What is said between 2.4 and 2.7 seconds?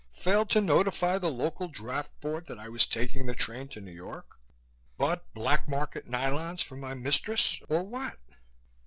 that I